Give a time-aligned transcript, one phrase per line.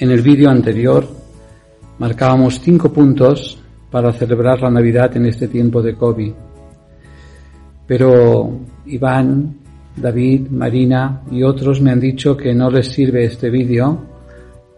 [0.00, 1.06] En el vídeo anterior
[1.98, 3.60] marcábamos cinco puntos
[3.90, 6.32] para celebrar la Navidad en este tiempo de COVID.
[7.86, 8.50] Pero
[8.86, 9.56] Iván,
[9.94, 13.98] David, Marina y otros me han dicho que no les sirve este vídeo,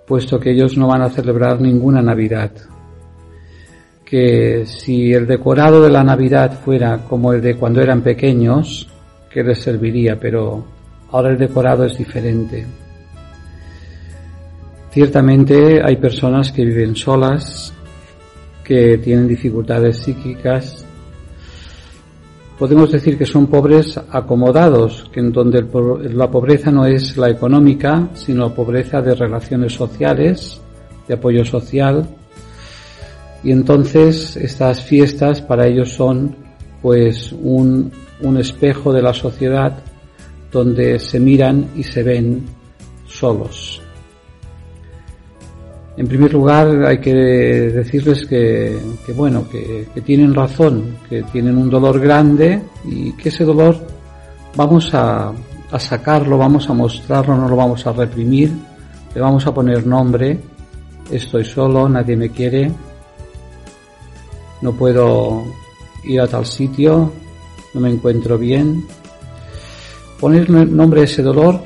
[0.08, 2.50] puesto que ellos no van a celebrar ninguna Navidad.
[4.04, 8.88] Que si el decorado de la Navidad fuera como el de cuando eran pequeños,
[9.30, 10.64] que les serviría, pero
[11.12, 12.81] ahora el decorado es diferente.
[14.92, 17.72] Ciertamente hay personas que viven solas,
[18.62, 20.84] que tienen dificultades psíquicas.
[22.58, 25.64] Podemos decir que son pobres acomodados, que en donde
[26.12, 30.60] la pobreza no es la económica, sino pobreza de relaciones sociales,
[31.08, 32.06] de apoyo social.
[33.42, 36.36] Y entonces estas fiestas para ellos son
[36.82, 37.90] pues un
[38.38, 39.72] espejo de la sociedad
[40.52, 42.44] donde se miran y se ven
[43.06, 43.82] solos.
[45.94, 48.78] En primer lugar, hay que decirles que,
[49.14, 53.76] bueno, que, tienen razón, que tienen un dolor grande y que ese dolor
[54.56, 55.32] vamos a,
[55.78, 58.52] sacarlo, vamos a mostrarlo, no lo vamos a reprimir,
[59.14, 60.38] le vamos a poner nombre,
[61.10, 62.72] estoy solo, nadie me quiere,
[64.62, 65.44] no puedo
[66.04, 67.12] ir a tal sitio,
[67.74, 68.86] no me encuentro bien.
[70.18, 71.60] Poner nombre a ese dolor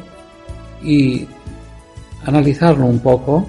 [0.82, 1.26] y
[2.24, 3.46] analizarlo un poco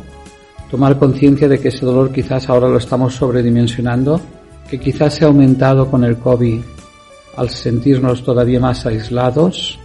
[0.70, 4.20] tomar conciencia de que ese dolor quizás ahora lo estamos sobredimensionando,
[4.70, 6.62] que quizás se ha aumentado con el COVID
[7.38, 9.80] al sentirnos todavía más aislados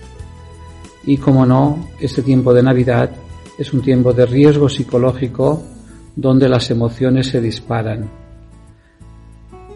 [1.05, 3.11] y como no, este tiempo de Navidad
[3.58, 5.62] es un tiempo de riesgo psicológico
[6.16, 8.08] donde las emociones se disparan.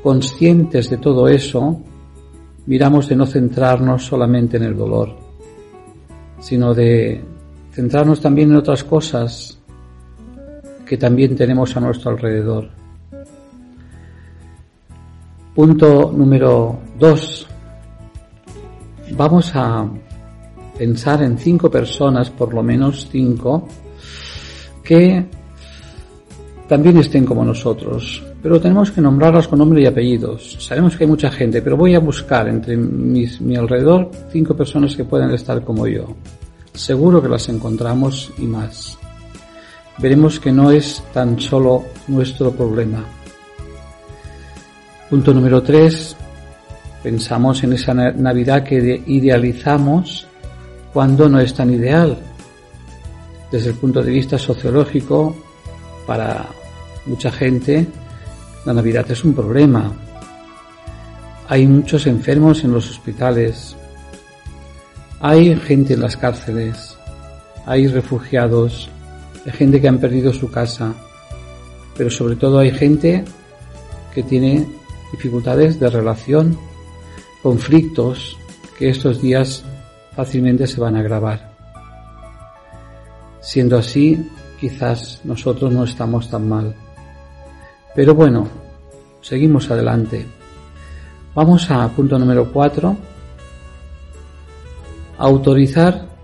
[0.02, 1.80] Conscientes de todo eso,
[2.66, 5.16] miramos de no centrarnos solamente en el dolor,
[6.40, 7.22] sino de
[7.72, 9.55] centrarnos también en otras cosas
[10.86, 12.68] que también tenemos a nuestro alrededor.
[15.54, 17.46] Punto número dos.
[19.12, 19.88] Vamos a
[20.78, 23.66] pensar en cinco personas, por lo menos cinco,
[24.82, 25.26] que
[26.68, 30.56] también estén como nosotros, pero tenemos que nombrarlas con nombre y apellidos.
[30.60, 34.94] Sabemos que hay mucha gente, pero voy a buscar entre mis, mi alrededor cinco personas
[34.94, 36.06] que puedan estar como yo.
[36.74, 38.98] Seguro que las encontramos y más
[39.98, 43.04] veremos que no es tan solo nuestro problema.
[45.08, 46.16] Punto número tres.
[47.02, 50.26] Pensamos en esa Navidad que idealizamos
[50.92, 52.18] cuando no es tan ideal.
[53.50, 55.36] Desde el punto de vista sociológico,
[56.06, 56.46] para
[57.06, 57.86] mucha gente,
[58.64, 59.92] la Navidad es un problema.
[61.48, 63.76] Hay muchos enfermos en los hospitales.
[65.20, 66.96] Hay gente en las cárceles.
[67.66, 68.90] Hay refugiados
[69.46, 70.92] hay gente que han perdido su casa,
[71.96, 73.24] pero sobre todo hay gente
[74.12, 74.66] que tiene
[75.12, 76.58] dificultades de relación,
[77.42, 78.36] conflictos
[78.76, 79.64] que estos días
[80.16, 81.52] fácilmente se van a agravar.
[83.40, 84.28] Siendo así,
[84.60, 86.74] quizás nosotros no estamos tan mal.
[87.94, 88.48] Pero bueno,
[89.20, 90.26] seguimos adelante.
[91.36, 92.96] Vamos a punto número cuatro.
[95.18, 96.15] Autorizar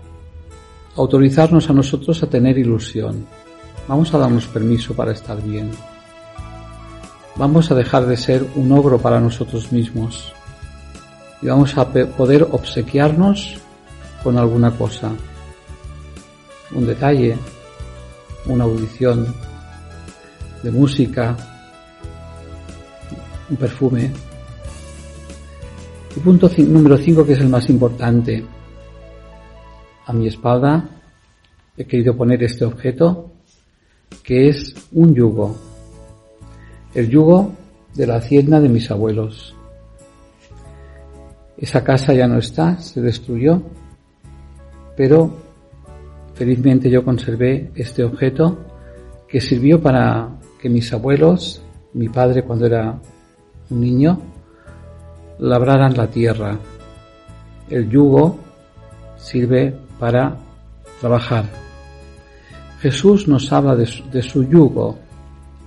[0.95, 3.25] autorizarnos a nosotros a tener ilusión.
[3.87, 5.71] Vamos a darnos permiso para estar bien.
[7.35, 10.33] Vamos a dejar de ser un ogro para nosotros mismos
[11.41, 13.55] y vamos a poder obsequiarnos
[14.23, 15.11] con alguna cosa.
[16.73, 17.37] Un detalle,
[18.45, 19.33] una audición
[20.61, 21.35] de música,
[23.49, 24.11] un perfume.
[26.15, 28.45] Y punto número 5 que es el más importante
[30.05, 30.89] a mi espalda
[31.77, 33.31] he querido poner este objeto
[34.23, 35.55] que es un yugo,
[36.93, 37.53] el yugo
[37.95, 39.55] de la hacienda de mis abuelos.
[41.57, 43.61] Esa casa ya no está, se destruyó,
[44.95, 45.31] pero
[46.35, 48.57] felizmente yo conservé este objeto
[49.27, 50.29] que sirvió para
[50.61, 51.61] que mis abuelos,
[51.93, 52.99] mi padre cuando era
[53.69, 54.19] un niño,
[55.39, 56.57] labraran la tierra.
[57.69, 58.37] El yugo
[59.23, 60.37] sirve para
[60.99, 61.45] trabajar.
[62.81, 64.97] Jesús nos habla de su, yugo,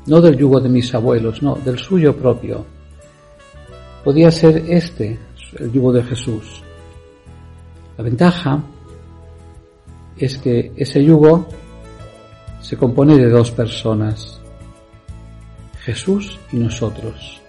[0.07, 2.67] no del yugo de mis abuelos, no, del suyo propio.
[4.05, 5.19] Podía ser este
[5.59, 6.63] el yugo de Jesús.
[7.97, 8.63] La ventaja
[10.19, 11.47] es que ese yugo
[12.61, 14.39] se compone de dos personas,
[15.81, 17.41] Jesús y nosotros.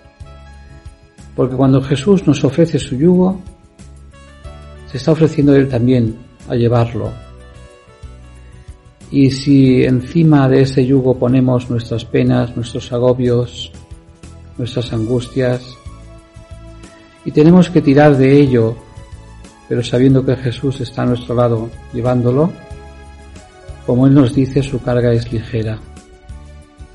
[1.36, 3.42] Porque cuando Jesús nos ofrece su yugo,
[4.90, 6.18] se está ofreciendo Él también
[6.48, 7.12] a llevarlo.
[9.12, 13.72] Y si encima de ese yugo ponemos nuestras penas, nuestros agobios,
[14.58, 15.78] nuestras angustias,
[17.24, 18.76] y tenemos que tirar de ello,
[19.68, 22.52] pero sabiendo que Jesús está a nuestro lado llevándolo,
[23.86, 25.80] como Él nos dice, su carga es ligera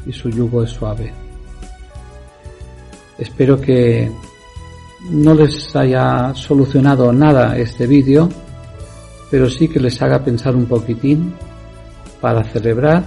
[0.06, 1.12] y su yugo es suave.
[3.18, 4.10] Espero que
[5.10, 8.28] no les haya solucionado nada este vídeo,
[9.30, 11.34] pero sí que les haga pensar un poquitín
[12.20, 13.04] para celebrar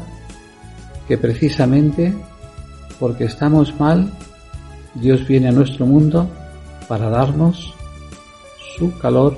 [1.08, 2.14] que precisamente
[3.00, 4.12] porque estamos mal,
[4.96, 6.30] Dios viene a nuestro mundo
[6.88, 7.74] para darnos
[8.78, 9.38] su calor,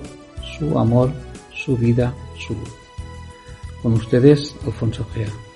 [0.58, 1.12] su amor,
[1.54, 2.70] su vida, su luz.
[3.82, 5.47] Con ustedes, Alfonso Gea.